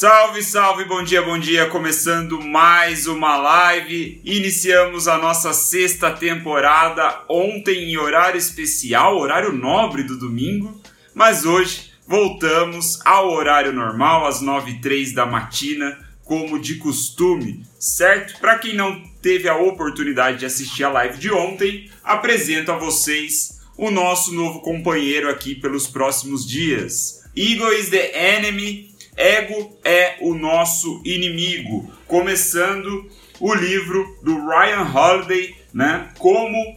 [0.00, 1.66] Salve, salve, bom dia, bom dia.
[1.66, 4.18] Começando mais uma live.
[4.24, 10.80] Iniciamos a nossa sexta temporada ontem em horário especial, horário nobre do domingo,
[11.14, 17.62] mas hoje voltamos ao horário normal, às 9 e 3 da matina, como de costume,
[17.78, 18.40] certo?
[18.40, 23.60] Para quem não teve a oportunidade de assistir a live de ontem, apresento a vocês
[23.76, 27.20] o nosso novo companheiro aqui pelos próximos dias.
[27.36, 31.90] Ego is the enemy Ego é o nosso inimigo.
[32.06, 36.08] Começando o livro do Ryan Holiday, né?
[36.18, 36.76] Como,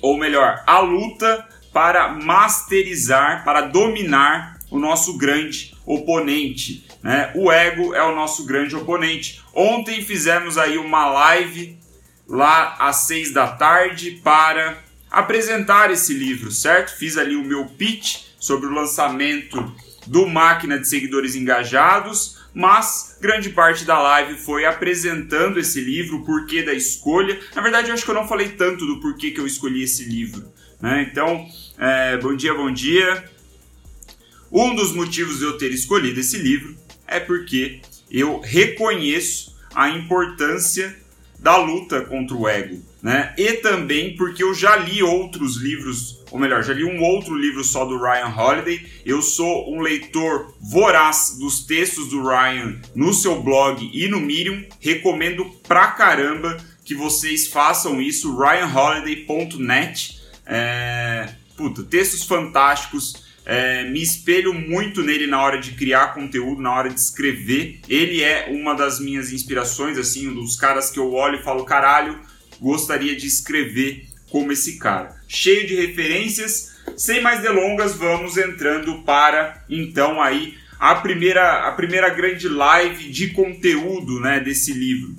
[0.00, 6.86] ou melhor, a luta para masterizar, para dominar o nosso grande oponente.
[7.02, 7.32] Né?
[7.34, 9.42] O ego é o nosso grande oponente.
[9.54, 11.78] Ontem fizemos aí uma live
[12.28, 14.78] lá às seis da tarde para
[15.10, 16.96] apresentar esse livro, certo?
[16.96, 19.74] Fiz ali o meu pitch sobre o lançamento
[20.10, 26.24] do Máquina de Seguidores Engajados, mas grande parte da live foi apresentando esse livro, o
[26.24, 27.38] porquê da escolha.
[27.54, 30.02] Na verdade, eu acho que eu não falei tanto do porquê que eu escolhi esse
[30.02, 30.52] livro.
[30.80, 31.08] Né?
[31.08, 31.46] Então,
[31.78, 33.24] é, bom dia, bom dia.
[34.50, 37.80] Um dos motivos de eu ter escolhido esse livro é porque
[38.10, 40.99] eu reconheço a importância
[41.40, 43.32] da luta contra o ego né?
[43.36, 47.64] E também porque eu já li outros livros, ou melhor, já li um outro livro
[47.64, 48.86] só do Ryan Holiday.
[49.04, 54.64] Eu sou um leitor voraz dos textos do Ryan no seu blog e no Medium.
[54.80, 60.20] Recomendo pra caramba que vocês façam isso, ryanholiday.net.
[60.44, 61.28] É...
[61.56, 63.19] Puta, textos fantásticos.
[63.44, 67.80] É, me espelho muito nele na hora de criar conteúdo, na hora de escrever.
[67.88, 71.64] Ele é uma das minhas inspirações, assim, um dos caras que eu olho e falo,
[71.64, 72.20] caralho,
[72.60, 75.16] gostaria de escrever como esse cara.
[75.26, 76.70] Cheio de referências.
[76.96, 83.28] Sem mais delongas, vamos entrando para então aí a primeira, a primeira grande live de
[83.28, 85.14] conteúdo né, desse livro.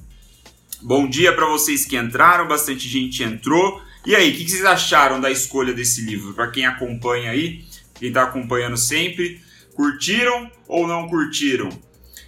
[0.81, 3.80] Bom dia para vocês que entraram, bastante gente entrou.
[4.03, 6.33] E aí, o que, que vocês acharam da escolha desse livro?
[6.33, 7.64] Para quem acompanha aí,
[8.02, 9.39] quem está acompanhando sempre,
[9.76, 11.70] curtiram ou não curtiram?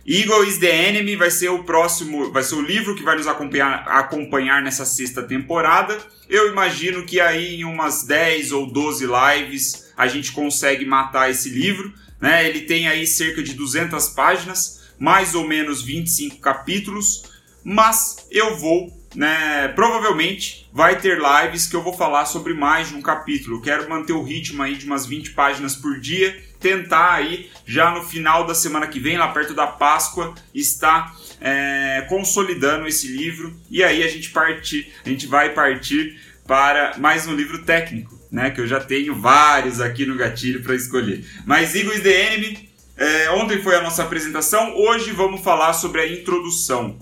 [0.06, 3.26] Eagle is the Enemy vai ser o próximo, vai ser o livro que vai nos
[3.26, 5.98] acompanhar, acompanhar nessa sexta temporada.
[6.30, 11.50] Eu imagino que aí em umas 10 ou 12 lives a gente consegue matar esse
[11.50, 11.92] livro.
[12.22, 12.48] Né?
[12.48, 17.24] Ele tem aí cerca de 200 páginas, mais ou menos 25 capítulos,
[17.64, 22.96] mas eu vou né, provavelmente vai ter lives que eu vou falar sobre mais de
[22.96, 23.62] um capítulo.
[23.62, 28.04] quero manter o ritmo aí de umas 20 páginas por dia, tentar aí já no
[28.04, 33.84] final da semana que vem, lá perto da Páscoa, estar é, consolidando esse livro e
[33.84, 38.60] aí a gente parte, a gente vai partir para mais um livro técnico, né, que
[38.60, 41.24] eu já tenho vários aqui no gatilho para escolher.
[41.46, 46.98] Mas Eagles The é, ontem foi a nossa apresentação, hoje vamos falar sobre a introdução.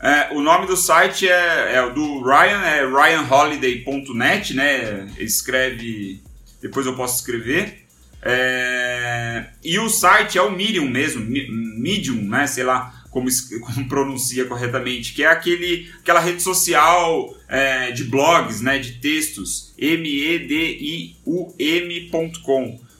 [0.00, 5.08] É, o nome do site é, é, do Ryan, é ryanholiday.net, né?
[5.18, 6.22] Escreve.
[6.62, 7.86] Depois eu posso escrever.
[8.22, 12.46] É, e o site é o Medium mesmo, Medium, né?
[12.46, 13.28] Sei lá como,
[13.60, 18.78] como pronuncia corretamente, que é aquele, aquela rede social é, de blogs, né?
[18.78, 20.40] De textos, M-E-D-I-U-M.com,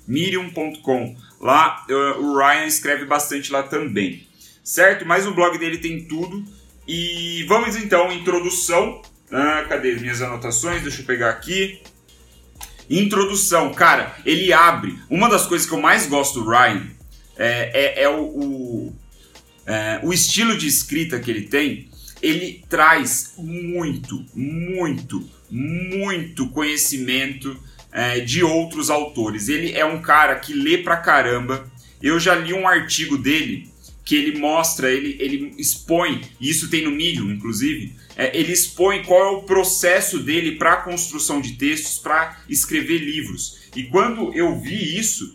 [0.06, 1.16] medium.com.
[1.40, 1.86] Lá
[2.18, 4.26] o Ryan escreve bastante lá também,
[4.64, 5.06] certo?
[5.06, 6.44] Mas o blog dele tem tudo.
[6.88, 9.02] E vamos então, introdução.
[9.30, 10.82] Ah, cadê minhas anotações?
[10.82, 11.82] Deixa eu pegar aqui.
[12.88, 14.98] Introdução, cara, ele abre.
[15.10, 16.86] Uma das coisas que eu mais gosto do Ryan
[17.36, 18.96] é, é, é o, o,
[19.66, 21.90] é, o estilo de escrita que ele tem.
[22.22, 27.54] Ele traz muito, muito, muito conhecimento
[27.92, 29.50] é, de outros autores.
[29.50, 31.70] Ele é um cara que lê pra caramba.
[32.02, 33.68] Eu já li um artigo dele
[34.08, 39.02] que ele mostra, ele, ele expõe, e isso tem no Medium, inclusive, é, ele expõe
[39.02, 43.68] qual é o processo dele para a construção de textos, para escrever livros.
[43.76, 45.34] E quando eu vi isso,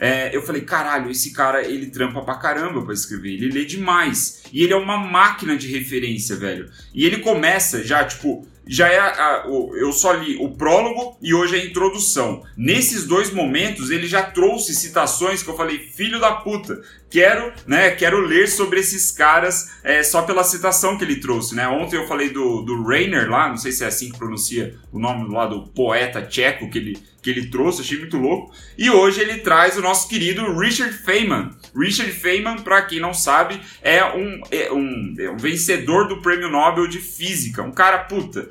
[0.00, 4.44] é, eu falei, caralho, esse cara ele trampa pra caramba pra escrever, ele lê demais.
[4.50, 6.70] E ele é uma máquina de referência, velho.
[6.94, 11.34] E ele começa já, tipo, já é a, o, eu só li o prólogo e
[11.34, 12.42] hoje a introdução.
[12.56, 16.80] Nesses dois momentos ele já trouxe citações que eu falei, filho da puta,
[17.10, 21.68] quero, né, quero ler sobre esses caras é, só pela citação que ele trouxe, né?
[21.68, 24.98] Ontem eu falei do, do Rainer lá, não sei se é assim que pronuncia o
[24.98, 28.54] nome lá do poeta tcheco que ele, que ele trouxe, achei muito louco.
[28.76, 31.52] E hoje ele traz o nosso querido Richard Feynman.
[31.74, 36.50] Richard Feynman, para quem não sabe, é um, é um, é um vencedor do Prêmio
[36.50, 38.50] Nobel de Física, um cara puta.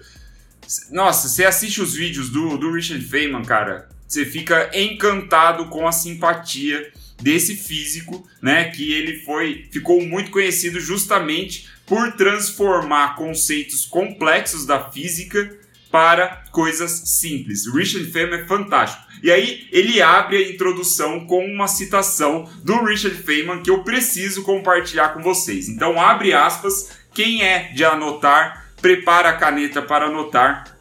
[0.90, 5.92] Nossa, você assiste os vídeos do, do Richard Feynman, cara, você fica encantado com a
[5.92, 6.92] simpatia
[7.22, 14.90] desse físico, né, que ele foi ficou muito conhecido justamente por transformar conceitos complexos da
[14.90, 15.63] física
[15.94, 17.72] para coisas simples.
[17.72, 19.04] Richard Feynman é fantástico.
[19.22, 24.42] E aí ele abre a introdução com uma citação do Richard Feynman que eu preciso
[24.42, 25.70] compartilhar com vocês.
[25.70, 30.80] Então abre aspas, quem é de anotar, prepara a caneta para anotar,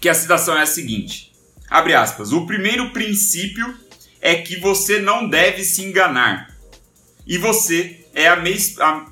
[0.00, 1.30] que a citação é a seguinte.
[1.70, 2.32] Abre aspas.
[2.32, 3.72] O primeiro princípio
[4.20, 6.52] é que você não deve se enganar.
[7.24, 9.08] E você é a mesma.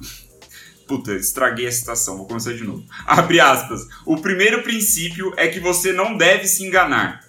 [0.88, 2.82] Puta, estraguei a citação, vou começar de novo.
[3.06, 3.86] Abre aspas.
[4.06, 7.22] O primeiro princípio é que você não deve se enganar.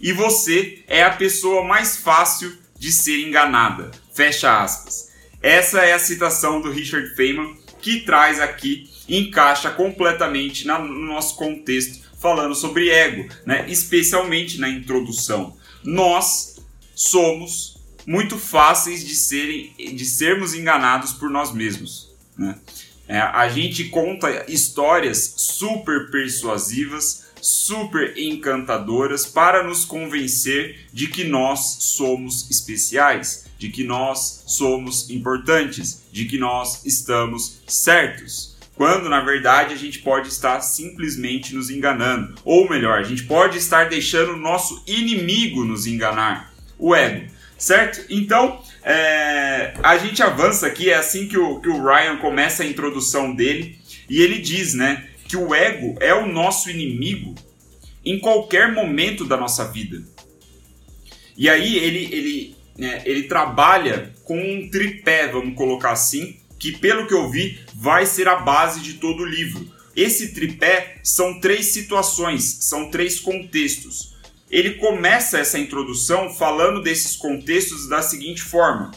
[0.00, 3.92] E você é a pessoa mais fácil de ser enganada.
[4.12, 5.12] Fecha aspas.
[5.40, 12.02] Essa é a citação do Richard Feynman que traz aqui, encaixa completamente no nosso contexto,
[12.18, 13.66] falando sobre ego, né?
[13.68, 15.56] especialmente na introdução.
[15.84, 16.56] Nós
[16.94, 17.76] somos
[18.06, 22.10] muito fáceis de, serem, de sermos enganados por nós mesmos.
[22.36, 22.56] Né?
[23.06, 31.76] É, a gente conta histórias super persuasivas, super encantadoras para nos convencer de que nós
[31.80, 38.56] somos especiais, de que nós somos importantes, de que nós estamos certos.
[38.74, 43.58] Quando na verdade a gente pode estar simplesmente nos enganando, ou melhor, a gente pode
[43.58, 47.30] estar deixando o nosso inimigo nos enganar, o ego,
[47.64, 48.04] certo?
[48.10, 52.66] Então, é, a gente avança aqui, é assim que o, que o Ryan começa a
[52.66, 53.78] introdução dele,
[54.08, 57.34] e ele diz, né, que o ego é o nosso inimigo
[58.04, 60.02] em qualquer momento da nossa vida.
[61.38, 67.06] E aí ele, ele, né, ele trabalha com um tripé, vamos colocar assim, que pelo
[67.06, 69.66] que eu vi vai ser a base de todo o livro.
[69.96, 74.13] Esse tripé são três situações, são três contextos
[74.54, 78.92] ele começa essa introdução falando desses contextos da seguinte forma: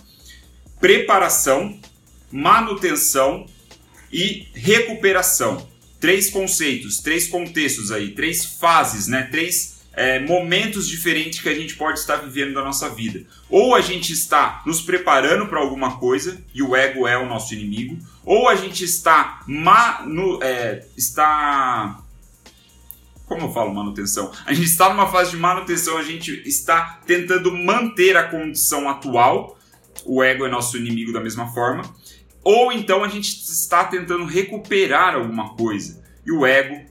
[0.80, 1.80] preparação,
[2.32, 3.48] manutenção
[4.14, 5.68] e recuperação.
[6.00, 9.24] Três conceitos, três contextos aí, três fases, né?
[9.32, 13.26] Três é, momentos diferentes que a gente pode estar vivendo da nossa vida.
[13.50, 17.56] Ou a gente está nos preparando para alguma coisa e o ego é o nosso
[17.56, 19.44] inimigo, ou a gente está,
[20.44, 22.04] é, está
[23.28, 24.32] como eu falo manutenção?
[24.46, 29.58] A gente está numa fase de manutenção, a gente está tentando manter a condição atual.
[30.06, 31.84] O ego é nosso inimigo da mesma forma.
[32.42, 36.02] Ou então a gente está tentando recuperar alguma coisa.
[36.26, 36.86] E o ego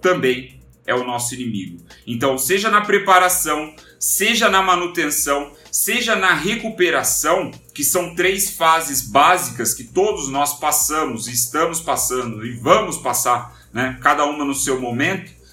[0.00, 1.84] também é o nosso inimigo.
[2.06, 9.74] Então, seja na preparação, seja na manutenção, seja na recuperação, que são três fases básicas
[9.74, 13.98] que todos nós passamos, estamos passando e vamos passar, né?
[14.02, 15.43] cada uma no seu momento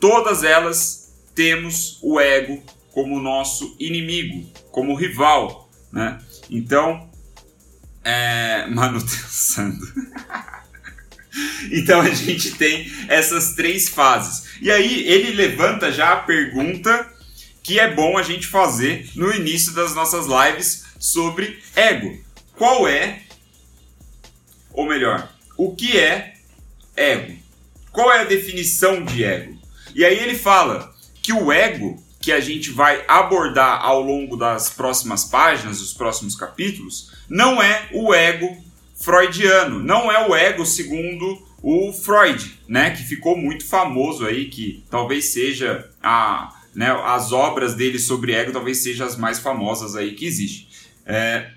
[0.00, 2.62] todas elas temos o ego
[2.92, 6.20] como nosso inimigo, como rival, né?
[6.48, 7.10] Então,
[8.04, 9.76] é, manutenção.
[11.72, 14.60] então a gente tem essas três fases.
[14.60, 17.12] E aí ele levanta já a pergunta
[17.62, 22.22] que é bom a gente fazer no início das nossas lives sobre ego.
[22.56, 23.22] Qual é,
[24.70, 26.34] ou melhor, o que é
[26.94, 27.36] ego?
[27.90, 29.53] Qual é a definição de ego?
[29.94, 30.92] E aí ele fala
[31.22, 36.34] que o ego que a gente vai abordar ao longo das próximas páginas, dos próximos
[36.34, 38.56] capítulos, não é o ego
[38.94, 44.84] freudiano, não é o ego segundo o Freud, né, que ficou muito famoso aí, que
[44.90, 50.14] talvez seja a, né, as obras dele sobre ego talvez sejam as mais famosas aí
[50.14, 50.68] que existe.
[51.06, 51.50] É,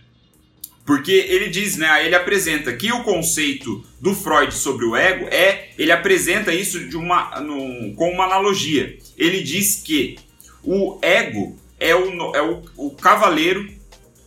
[0.87, 5.71] porque ele diz, né, ele apresenta que o conceito do Freud sobre o ego é,
[5.77, 8.97] ele apresenta isso de uma, no, com uma analogia.
[9.17, 10.17] Ele diz que
[10.63, 13.69] o ego é o, é o, o cavaleiro,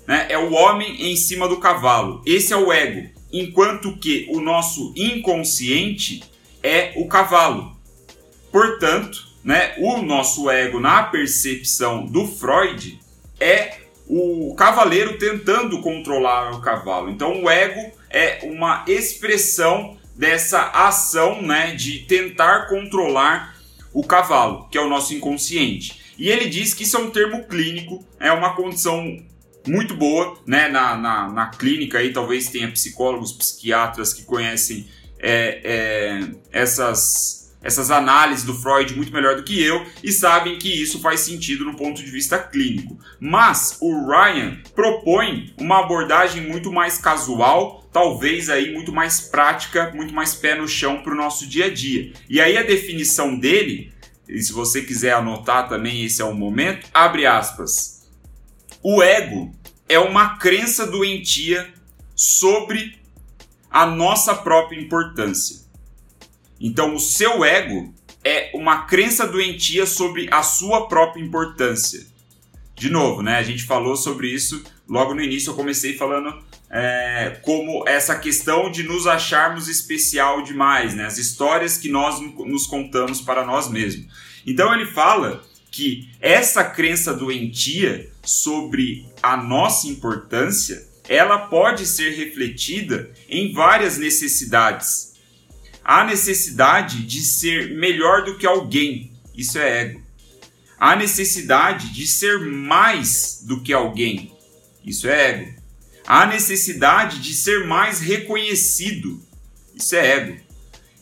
[0.06, 2.22] né, é o homem em cima do cavalo.
[2.26, 3.08] Esse é o ego.
[3.32, 6.22] Enquanto que o nosso inconsciente
[6.62, 7.74] é o cavalo.
[8.52, 13.00] Portanto, né, o nosso ego, na percepção do Freud,
[13.40, 13.78] é
[14.10, 17.08] o cavaleiro tentando controlar o cavalo.
[17.08, 23.56] Então o ego é uma expressão dessa ação, né, de tentar controlar
[23.92, 26.00] o cavalo, que é o nosso inconsciente.
[26.18, 29.16] E ele diz que isso é um termo clínico, é uma condição
[29.66, 34.88] muito boa, né, na, na, na clínica aí talvez tenha psicólogos, psiquiatras que conhecem
[35.20, 40.68] é, é, essas essas análises do Freud muito melhor do que eu e sabem que
[40.68, 42.98] isso faz sentido no ponto de vista clínico.
[43.18, 50.14] Mas o Ryan propõe uma abordagem muito mais casual, talvez aí muito mais prática, muito
[50.14, 52.12] mais pé no chão para o nosso dia a dia.
[52.28, 53.92] E aí a definição dele,
[54.28, 58.08] e se você quiser anotar também esse é o momento, abre aspas.
[58.82, 59.52] O ego
[59.88, 61.68] é uma crença doentia
[62.14, 62.98] sobre
[63.70, 65.60] a nossa própria importância.
[66.60, 72.06] Então, o seu ego é uma crença doentia sobre a sua própria importância.
[72.74, 73.36] De novo, né?
[73.36, 75.50] A gente falou sobre isso logo no início.
[75.50, 81.04] Eu comecei falando é, como essa questão de nos acharmos especial demais, né?
[81.06, 84.06] As histórias que nós nos contamos para nós mesmos.
[84.46, 93.10] Então ele fala que essa crença doentia sobre a nossa importância, ela pode ser refletida
[93.28, 95.09] em várias necessidades
[95.84, 99.12] Há necessidade de ser melhor do que alguém.
[99.34, 100.02] Isso é ego.
[100.78, 104.32] Há necessidade de ser mais do que alguém.
[104.84, 105.60] Isso é ego.
[106.06, 109.22] Há necessidade de ser mais reconhecido.
[109.74, 110.40] Isso é ego.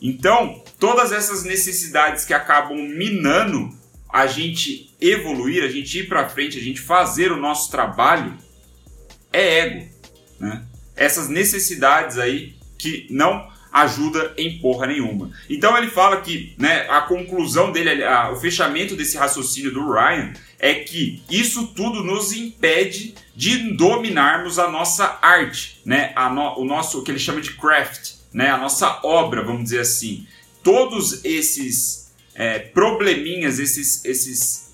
[0.01, 3.77] Então, todas essas necessidades que acabam minando
[4.11, 8.37] a gente evoluir, a gente ir para frente, a gente fazer o nosso trabalho,
[9.31, 9.89] é ego.
[10.39, 10.63] Né?
[10.95, 15.31] Essas necessidades aí que não ajuda em porra nenhuma.
[15.49, 20.33] Então ele fala que né, a conclusão dele, a, o fechamento desse raciocínio do Ryan
[20.57, 26.65] é que isso tudo nos impede de dominarmos a nossa arte, né, a no, o
[26.65, 30.27] nosso o que ele chama de craft, né, a nossa obra, vamos dizer assim.
[30.61, 34.73] Todos esses é, probleminhas, esses, esses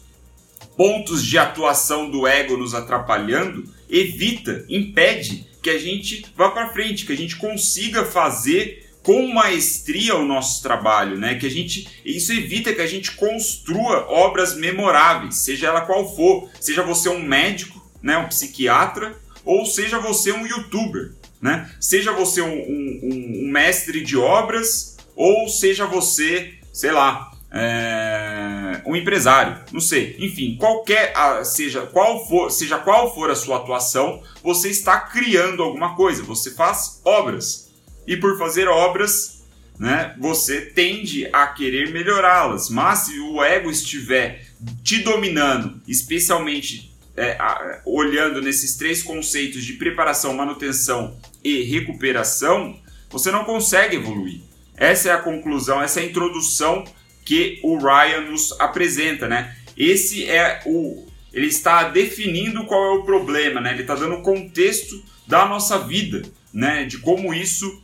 [0.75, 7.06] pontos de atuação do ego nos atrapalhando, evita, impede que a gente vá para frente,
[7.06, 11.35] que a gente consiga fazer com maestria o nosso trabalho, né?
[11.35, 16.50] Que a gente isso evita que a gente construa obras memoráveis, seja ela qual for,
[16.59, 21.69] seja você um médico, né, um psiquiatra, ou seja você um youtuber, né?
[21.79, 28.95] Seja você um, um, um mestre de obras, ou seja você, sei lá, é, um
[28.95, 31.13] empresário, não sei, enfim, qualquer
[31.45, 36.51] seja qual for, seja qual for a sua atuação, você está criando alguma coisa, você
[36.51, 37.64] faz obras
[38.07, 39.45] e por fazer obras,
[39.79, 42.69] né, você tende a querer melhorá-las.
[42.69, 44.45] Mas se o ego estiver
[44.83, 53.31] te dominando, especialmente é, a, olhando nesses três conceitos de preparação, manutenção e recuperação, você
[53.31, 54.41] não consegue evoluir.
[54.77, 56.83] Essa é a conclusão, essa é a introdução
[57.24, 59.55] que o Ryan nos apresenta, né?
[59.77, 63.74] Esse é o ele está definindo qual é o problema, né?
[63.74, 66.21] Ele está dando o contexto da nossa vida,
[66.53, 66.85] né?
[66.85, 67.83] De como isso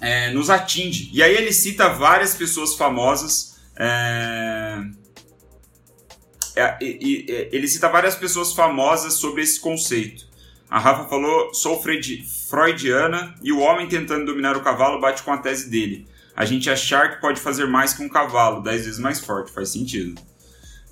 [0.00, 1.10] é, nos atinge.
[1.12, 3.58] E aí ele cita várias pessoas famosas.
[3.76, 4.84] É,
[6.56, 6.78] é,
[7.52, 10.26] ele cita várias pessoas famosas sobre esse conceito.
[10.70, 15.38] A Rafa falou: sou freudiana e o homem tentando dominar o cavalo bate com a
[15.38, 16.06] tese dele.
[16.36, 19.50] A gente achar que pode fazer mais que um cavalo, dez vezes mais forte.
[19.50, 20.20] Faz sentido.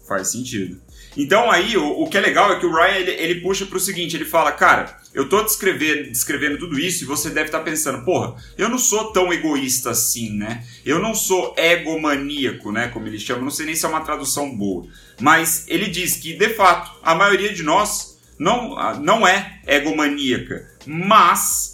[0.07, 0.81] Faz sentido.
[1.17, 3.79] Então aí, o, o que é legal é que o Ryan ele, ele puxa para
[3.79, 7.61] o seguinte, ele fala, cara, eu tô descrevendo, descrevendo tudo isso e você deve estar
[7.61, 10.63] tá pensando, porra, eu não sou tão egoísta assim, né?
[10.85, 12.89] Eu não sou egomaníaco, né?
[12.89, 14.87] Como ele chama, não sei nem se é uma tradução boa.
[15.19, 21.73] Mas ele diz que, de fato, a maioria de nós não, não é egomaníaca, mas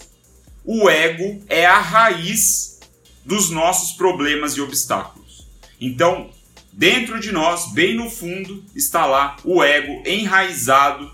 [0.64, 2.78] o ego é a raiz
[3.24, 5.48] dos nossos problemas e obstáculos.
[5.80, 6.30] Então,
[6.72, 11.10] Dentro de nós, bem no fundo, está lá o ego enraizado,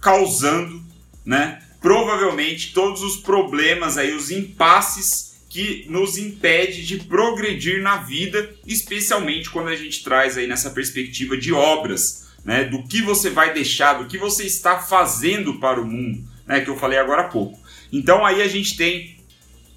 [0.00, 0.82] causando,
[1.24, 8.54] né, provavelmente todos os problemas aí, os impasses que nos impede de progredir na vida,
[8.66, 13.52] especialmente quando a gente traz aí nessa perspectiva de obras, né, do que você vai
[13.52, 17.28] deixar, do que você está fazendo para o mundo, né, que eu falei agora há
[17.28, 17.58] pouco.
[17.92, 19.15] Então aí a gente tem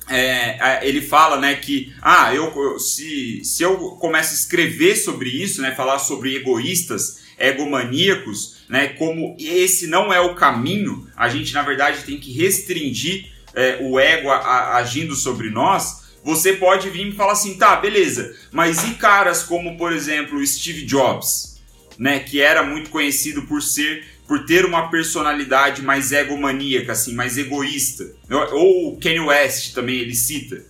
[0.09, 5.61] é, ele fala né, que ah, eu, se, se eu começo a escrever sobre isso,
[5.61, 11.61] né, falar sobre egoístas, egomaníacos, né, como esse não é o caminho, a gente na
[11.61, 16.09] verdade tem que restringir é, o ego a, a, agindo sobre nós.
[16.23, 20.85] Você pode vir e falar assim, tá, beleza, mas e caras como, por exemplo, Steve
[20.85, 21.61] Jobs,
[21.97, 27.35] né, que era muito conhecido por ser por ter uma personalidade mais egomaníaca, assim, mais
[27.35, 28.13] egoísta.
[28.51, 30.63] Ou o Kanye West também ele cita.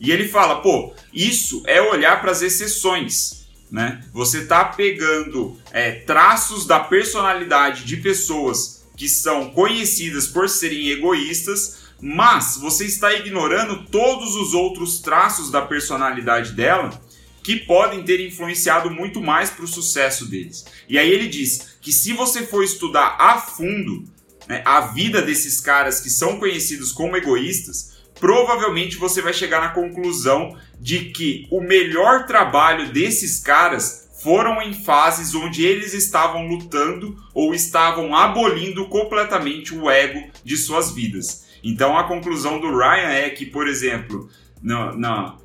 [0.00, 3.46] E ele fala, pô, isso é olhar para as exceções.
[3.70, 4.02] Né?
[4.10, 11.80] Você está pegando é, traços da personalidade de pessoas que são conhecidas por serem egoístas,
[12.00, 16.98] mas você está ignorando todos os outros traços da personalidade dela
[17.44, 20.64] que podem ter influenciado muito mais para o sucesso deles.
[20.88, 24.04] E aí ele diz que se você for estudar a fundo
[24.48, 29.68] né, a vida desses caras que são conhecidos como egoístas, provavelmente você vai chegar na
[29.68, 37.14] conclusão de que o melhor trabalho desses caras foram em fases onde eles estavam lutando
[37.34, 41.44] ou estavam abolindo completamente o ego de suas vidas.
[41.62, 44.30] Então a conclusão do Ryan é que, por exemplo,
[44.62, 44.96] no,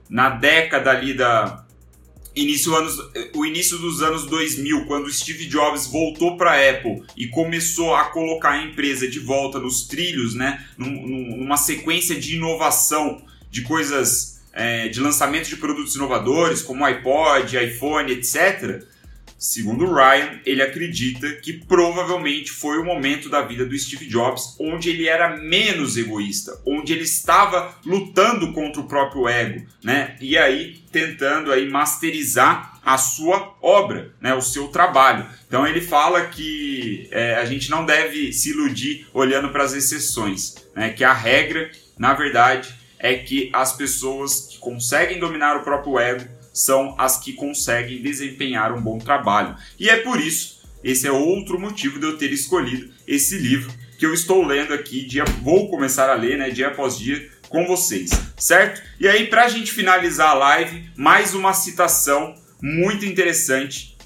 [0.10, 1.66] na década ali da
[2.42, 2.98] início anos,
[3.36, 8.06] o início dos anos 2000, quando Steve Jobs voltou para a Apple e começou a
[8.06, 14.88] colocar a empresa de volta nos trilhos, né, numa sequência de inovação de coisas é,
[14.88, 18.84] de lançamento de produtos inovadores como iPod, iPhone, etc.
[19.40, 24.90] Segundo Ryan, ele acredita que provavelmente foi o momento da vida do Steve Jobs onde
[24.90, 30.18] ele era menos egoísta, onde ele estava lutando contra o próprio ego, né?
[30.20, 34.34] E aí tentando aí masterizar a sua obra, né?
[34.34, 35.26] O seu trabalho.
[35.48, 40.56] Então ele fala que é, a gente não deve se iludir olhando para as exceções,
[40.76, 40.90] né?
[40.90, 46.39] Que a regra, na verdade, é que as pessoas que conseguem dominar o próprio ego
[46.54, 49.56] são as que conseguem desempenhar um bom trabalho.
[49.80, 54.06] E é por isso, esse é outro motivo de eu ter escolhido esse livro que
[54.06, 58.12] eu estou lendo aqui, dia, vou começar a ler, né, dia após dia, com vocês,
[58.38, 58.82] certo?
[58.98, 63.98] E aí, para a gente finalizar a live, mais uma citação muito interessante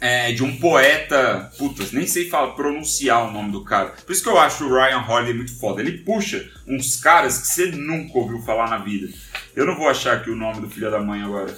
[0.00, 1.50] é, de um poeta.
[1.58, 3.94] Putas, nem sei falar, pronunciar o nome do cara.
[4.04, 5.80] Por isso que eu acho o Ryan Holiday muito foda.
[5.80, 9.08] Ele puxa uns caras que você nunca ouviu falar na vida.
[9.54, 11.56] Eu não vou achar aqui o nome do filho da mãe agora.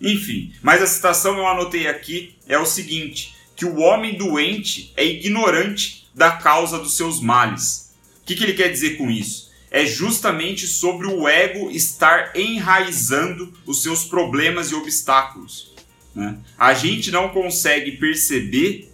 [0.00, 5.04] Enfim, mas a citação eu anotei aqui é o seguinte: que o homem doente é
[5.04, 7.94] ignorante da causa dos seus males.
[8.22, 9.50] O que, que ele quer dizer com isso?
[9.70, 15.69] É justamente sobre o ego estar enraizando os seus problemas e obstáculos.
[16.14, 16.38] Né?
[16.58, 18.90] A gente não consegue perceber,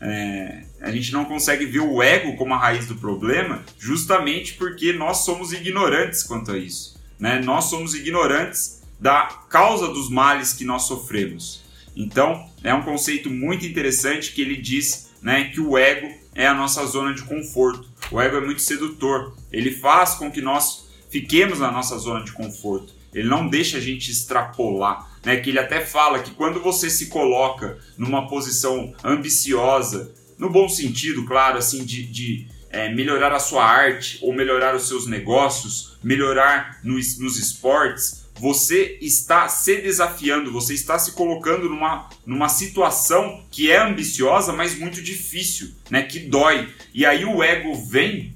[0.00, 4.92] é, a gente não consegue ver o ego como a raiz do problema, justamente porque
[4.92, 6.98] nós somos ignorantes quanto a isso.
[7.18, 7.40] Né?
[7.40, 11.62] Nós somos ignorantes da causa dos males que nós sofremos.
[11.96, 16.54] Então, é um conceito muito interessante que ele diz né, que o ego é a
[16.54, 17.88] nossa zona de conforto.
[18.10, 19.36] O ego é muito sedutor.
[19.52, 22.94] Ele faz com que nós fiquemos na nossa zona de conforto.
[23.14, 25.10] Ele não deixa a gente extrapolar.
[25.24, 25.36] Né?
[25.36, 31.24] Que ele até fala que quando você se coloca numa posição ambiciosa, no bom sentido,
[31.24, 36.80] claro, assim, de, de é, melhorar a sua arte ou melhorar os seus negócios, melhorar
[36.82, 43.70] nos, nos esportes, você está se desafiando, você está se colocando numa, numa situação que
[43.70, 46.02] é ambiciosa, mas muito difícil, né?
[46.02, 46.66] Que dói.
[46.94, 48.34] E aí o ego vem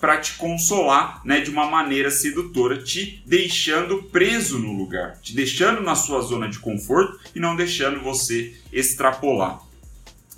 [0.00, 5.82] para te consolar, né, de uma maneira sedutora, te deixando preso no lugar, te deixando
[5.82, 9.60] na sua zona de conforto e não deixando você extrapolar.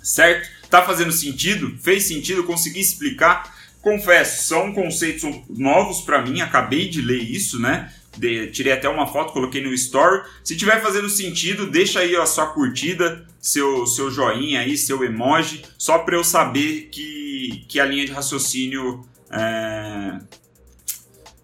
[0.01, 0.49] Certo?
[0.69, 1.77] Tá fazendo sentido?
[1.79, 2.43] Fez sentido?
[2.43, 3.55] Consegui explicar?
[3.81, 7.93] Confesso, são conceitos novos para mim, acabei de ler isso, né?
[8.17, 10.23] De, tirei até uma foto, coloquei no story.
[10.43, 15.63] Se tiver fazendo sentido, deixa aí a sua curtida, seu, seu joinha aí, seu emoji,
[15.77, 20.19] só para eu saber que, que a linha de raciocínio é,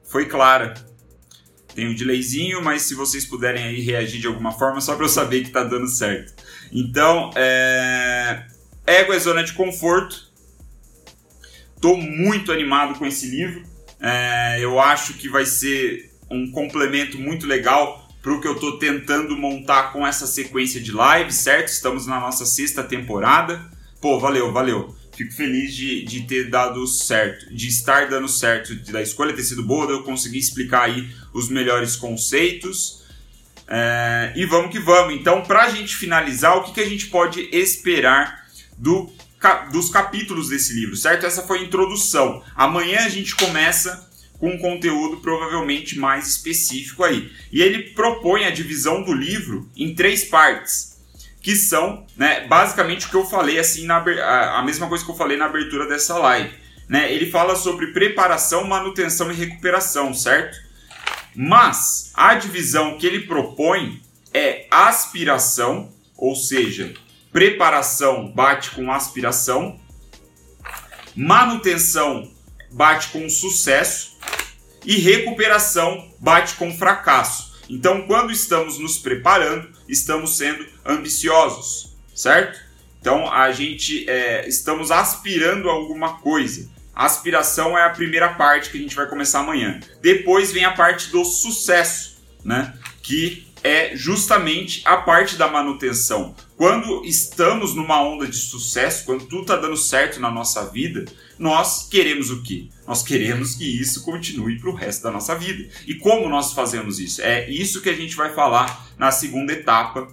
[0.05, 0.73] foi clara.
[1.73, 5.09] Tem um delayzinho, mas se vocês puderem aí reagir de alguma forma, só para eu
[5.09, 6.33] saber que tá dando certo.
[6.71, 8.45] Então, é,
[8.85, 10.27] Ego é zona de conforto.
[11.79, 13.63] Tô muito animado com esse livro.
[13.99, 18.79] É, eu acho que vai ser um complemento muito legal para o que eu estou
[18.79, 21.67] tentando montar com essa sequência de lives, certo?
[21.67, 23.61] Estamos na nossa sexta temporada.
[24.01, 24.95] Pô, valeu, valeu.
[25.17, 29.63] Fico feliz de, de ter dado certo, de estar dando certo, da escolha ter sido
[29.63, 33.03] boa, de eu conseguir explicar aí os melhores conceitos.
[33.67, 35.15] É, e vamos que vamos.
[35.15, 39.11] Então, para a gente finalizar, o que, que a gente pode esperar do,
[39.71, 41.25] dos capítulos desse livro, certo?
[41.25, 42.43] Essa foi a introdução.
[42.55, 47.31] Amanhã a gente começa com um conteúdo provavelmente mais específico aí.
[47.51, 50.96] E ele propõe a divisão do livro em três partes,
[51.41, 55.15] que são, né, basicamente o que eu falei assim na a mesma coisa que eu
[55.15, 56.53] falei na abertura dessa live,
[56.89, 57.11] né?
[57.11, 60.57] Ele fala sobre preparação, manutenção e recuperação, certo?
[61.35, 64.01] Mas a divisão que ele propõe
[64.33, 66.93] é aspiração, ou seja,
[67.31, 69.79] preparação bate com aspiração,
[71.15, 72.31] manutenção
[72.71, 74.17] bate com sucesso
[74.85, 77.56] e recuperação bate com fracasso.
[77.69, 82.59] Então, quando estamos nos preparando, estamos sendo ambiciosos, certo?
[82.99, 86.69] Então, a gente é, estamos aspirando a alguma coisa.
[86.95, 89.79] A aspiração é a primeira parte que a gente vai começar amanhã.
[90.01, 92.73] Depois vem a parte do sucesso, né?
[93.03, 96.35] Que é justamente a parte da manutenção.
[96.55, 101.05] Quando estamos numa onda de sucesso, quando tudo está dando certo na nossa vida,
[101.37, 102.69] nós queremos o quê?
[102.87, 105.69] Nós queremos que isso continue para o resto da nossa vida.
[105.85, 107.21] E como nós fazemos isso?
[107.21, 110.07] É isso que a gente vai falar na segunda etapa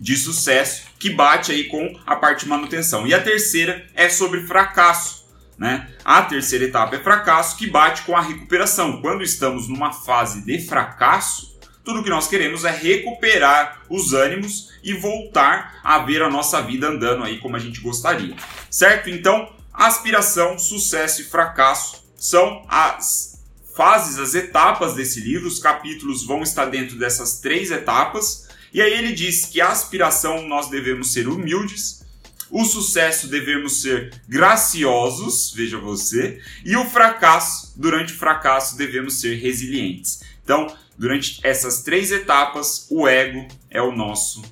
[0.00, 3.06] de sucesso, que bate aí com a parte de manutenção.
[3.06, 5.24] E a terceira é sobre fracasso.
[5.56, 5.88] Né?
[6.04, 9.00] A terceira etapa é fracasso, que bate com a recuperação.
[9.00, 14.92] Quando estamos numa fase de fracasso, tudo que nós queremos é recuperar os ânimos e
[14.92, 18.34] voltar a ver a nossa vida andando aí como a gente gostaria.
[18.68, 19.08] Certo?
[19.08, 23.36] Então, aspiração, sucesso e fracasso são as
[23.74, 25.46] fases, as etapas desse livro.
[25.46, 28.48] Os capítulos vão estar dentro dessas três etapas.
[28.72, 32.04] E aí ele diz que a aspiração nós devemos ser humildes,
[32.50, 39.36] o sucesso devemos ser graciosos, veja você, e o fracasso, durante o fracasso devemos ser
[39.36, 40.20] resilientes.
[40.44, 44.42] Então, durante essas três etapas, o ego é o nosso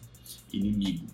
[0.53, 1.07] inimigo.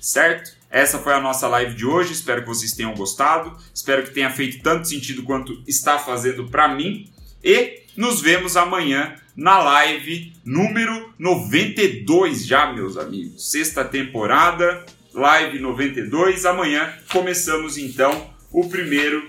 [0.00, 0.59] Certo?
[0.70, 2.12] Essa foi a nossa live de hoje.
[2.12, 3.56] Espero que vocês tenham gostado.
[3.74, 7.10] Espero que tenha feito tanto sentido quanto está fazendo para mim.
[7.42, 13.50] E nos vemos amanhã na live número 92 já, meus amigos.
[13.50, 16.46] Sexta temporada, live 92.
[16.46, 19.28] Amanhã começamos então o primeiro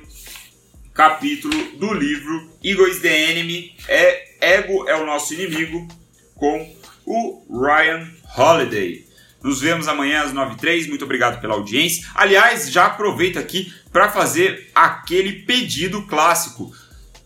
[0.93, 3.75] capítulo do livro Ego is the Enemy.
[3.88, 5.88] É Ego é o nosso inimigo
[6.36, 6.75] com
[7.06, 9.11] o Ryan Holiday.
[9.43, 10.88] Nos vemos amanhã às 9h03.
[10.88, 12.08] Muito obrigado pela audiência.
[12.13, 16.71] Aliás, já aproveito aqui para fazer aquele pedido clássico.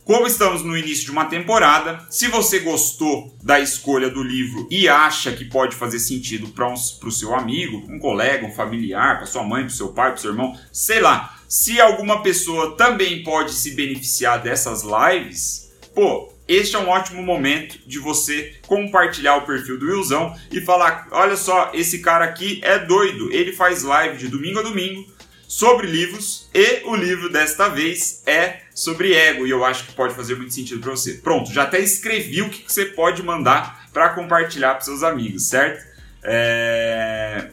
[0.06, 4.88] Como estamos no início de uma temporada, se você gostou da escolha do livro e
[4.88, 9.26] acha que pode fazer sentido para um, o seu amigo, um colega, um familiar, para
[9.26, 13.54] sua mãe, para seu pai, para seu irmão, sei lá, se alguma pessoa também pode
[13.54, 19.80] se beneficiar dessas lives, pô, este é um ótimo momento de você compartilhar o perfil
[19.80, 24.28] do Wilson e falar: olha só, esse cara aqui é doido, ele faz live de
[24.28, 25.14] domingo a domingo
[25.48, 30.14] sobre livros e o livro desta vez é sobre ego e eu acho que pode
[30.14, 31.14] fazer muito sentido para você.
[31.14, 35.86] Pronto, já até escrevi o que você pode mandar para compartilhar para seus amigos, certo?
[36.24, 37.50] É...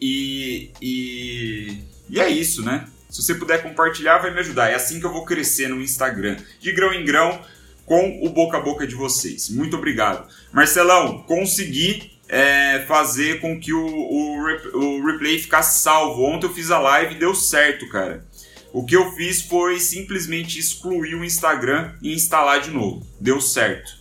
[0.00, 1.78] E, e,
[2.08, 2.86] e é isso, né?
[3.08, 4.70] Se você puder compartilhar, vai me ajudar.
[4.70, 6.36] É assim que eu vou crescer no Instagram.
[6.58, 7.40] De grão em grão,
[7.84, 9.48] com o boca a boca de vocês.
[9.50, 10.28] Muito obrigado.
[10.52, 14.38] Marcelão, consegui é, fazer com que o, o,
[14.74, 16.22] o, replay ficasse salvo.
[16.22, 18.26] Ontem eu fiz a live e deu certo, cara.
[18.72, 23.06] O que eu fiz foi simplesmente excluir o Instagram e instalar de novo.
[23.20, 23.92] Deu certo.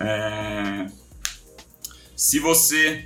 [0.00, 0.86] É...
[2.16, 3.04] Se você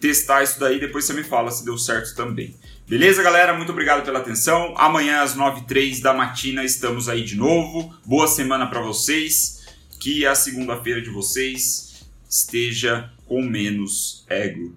[0.00, 2.54] testar isso daí, depois você me fala se deu certo também.
[2.88, 3.52] Beleza, galera?
[3.52, 4.72] Muito obrigado pela atenção.
[4.76, 7.92] Amanhã às 9h03 da matina estamos aí de novo.
[8.04, 9.66] Boa semana para vocês.
[9.98, 14.72] Que a segunda-feira de vocês esteja com menos ego.